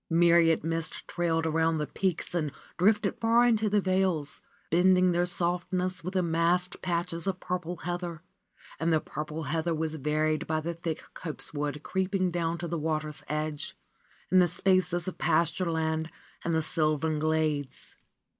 [0.09, 6.03] Myriad mists trailed around the peaks and drifted far into the vales, blending their softness
[6.03, 8.23] with the massed patches of purple heather,
[8.79, 13.21] and the purple heather was varied by the thick copsewood creeping down to the water's
[13.29, 13.77] edge,
[14.31, 16.09] and the spaces of pastureland,
[16.43, 17.93] and the sylvan grades.